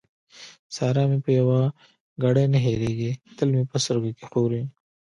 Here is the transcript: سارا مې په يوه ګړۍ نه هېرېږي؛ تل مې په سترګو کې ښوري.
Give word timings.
سارا 0.75 1.03
مې 1.09 1.17
په 1.25 1.31
يوه 1.39 1.59
ګړۍ 2.23 2.45
نه 2.53 2.59
هېرېږي؛ 2.65 3.11
تل 3.37 3.49
مې 3.55 3.63
په 3.71 3.77
سترګو 3.83 4.09
کې 4.17 4.25
ښوري. 4.31 4.61